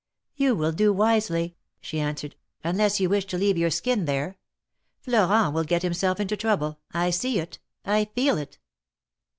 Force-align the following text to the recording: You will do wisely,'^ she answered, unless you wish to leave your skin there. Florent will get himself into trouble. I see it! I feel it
You 0.35 0.55
will 0.55 0.71
do 0.71 0.91
wisely,'^ 0.91 1.53
she 1.79 1.99
answered, 1.99 2.35
unless 2.63 2.99
you 2.99 3.07
wish 3.07 3.25
to 3.27 3.37
leave 3.37 3.55
your 3.55 3.69
skin 3.69 4.05
there. 4.05 4.39
Florent 5.01 5.53
will 5.53 5.63
get 5.63 5.83
himself 5.83 6.19
into 6.19 6.35
trouble. 6.35 6.79
I 6.91 7.11
see 7.11 7.37
it! 7.37 7.59
I 7.85 8.05
feel 8.05 8.39
it 8.39 8.57